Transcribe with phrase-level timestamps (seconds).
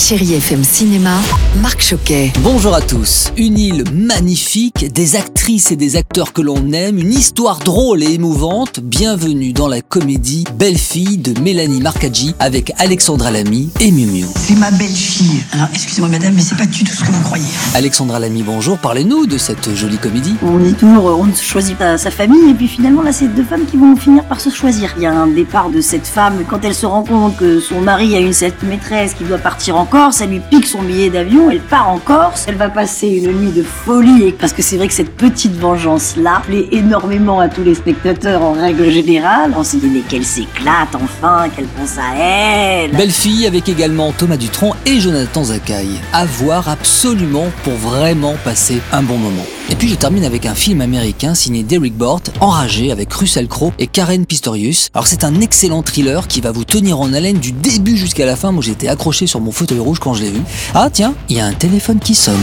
[0.00, 1.18] Chérie FM Cinéma,
[1.60, 2.32] Marc Choquet.
[2.38, 3.30] Bonjour à tous.
[3.36, 8.14] Une île magnifique, des actrices et des acteurs que l'on aime, une histoire drôle et
[8.14, 8.80] émouvante.
[8.80, 14.24] Bienvenue dans la comédie Belle fille de Mélanie Marcaggi avec Alexandra Lamy et Miu Miu.
[14.36, 15.44] C'est ma belle-fille.
[15.52, 17.44] Alors, excusez-moi, madame, mais c'est pas du tout ce que vous croyez.
[17.74, 18.78] Alexandra Lamy, bonjour.
[18.78, 20.34] Parlez-nous de cette jolie comédie.
[20.42, 23.44] On dit toujours, on ne choisit pas sa famille, et puis finalement, là, c'est deux
[23.44, 24.94] femmes qui vont finir par se choisir.
[24.96, 27.82] Il y a un départ de cette femme, quand elle se rend compte que son
[27.82, 31.10] mari a une cette maîtresse qui doit partir en Corse, elle lui pique son billet
[31.10, 34.76] d'avion, elle part en Corse, elle va passer une nuit de folie, parce que c'est
[34.76, 39.52] vrai que cette petite vengeance-là plaît énormément à tous les spectateurs en règle générale.
[39.56, 42.92] On s'est dit, mais qu'elle s'éclate enfin, qu'elle pense à elle.
[42.92, 45.88] Belle fille avec également Thomas Dutronc et Jonathan Zakaï.
[46.12, 49.46] À voir absolument pour vraiment passer un bon moment.
[49.70, 53.72] Et puis je termine avec un film américain signé Derek Bort, Enragé avec Russell Crowe
[53.78, 54.90] et Karen Pistorius.
[54.94, 58.34] Alors c'est un excellent thriller qui va vous tenir en haleine du début jusqu'à la
[58.34, 58.50] fin.
[58.50, 60.40] Moi j'étais accroché sur mon fauteuil rouge quand je l'ai vu.
[60.74, 62.40] Ah tiens, il y a un téléphone qui sonne.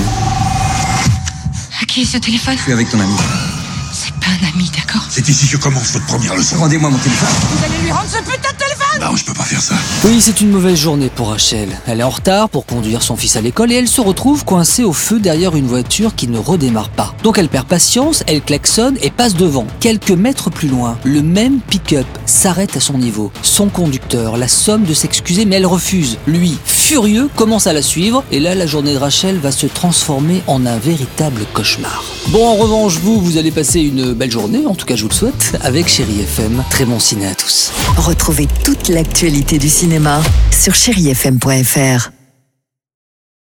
[1.81, 3.13] À qui est ce téléphone Je suis avec ton ami.
[3.91, 6.57] C'est pas un ami, d'accord C'est ici que commence votre première leçon.
[6.57, 7.29] Rendez-moi mon téléphone.
[7.51, 8.56] Vous allez lui rendre ce putain de
[8.99, 9.75] Ça.
[10.05, 11.69] Oui, c'est une mauvaise journée pour Rachel.
[11.85, 14.83] Elle est en retard pour conduire son fils à l'école et elle se retrouve coincée
[14.83, 17.13] au feu derrière une voiture qui ne redémarre pas.
[17.21, 19.67] Donc elle perd patience, elle klaxonne et passe devant.
[19.79, 23.31] Quelques mètres plus loin, le même pick-up s'arrête à son niveau.
[23.43, 26.17] Son conducteur la somme de s'excuser mais elle refuse.
[26.25, 26.57] Lui,
[26.87, 30.65] furieux, commence à la suivre et là la journée de Rachel va se transformer en
[30.65, 32.05] un véritable cauchemar.
[32.29, 35.09] Bon, en revanche, vous, vous allez passer une belle journée, en tout cas je vous
[35.09, 36.63] le souhaite, avec Chéri FM.
[36.69, 37.73] Très bon ciné à tous.
[37.97, 42.16] Retrouvez toute l'actualité du cinéma sur chérifm.fr.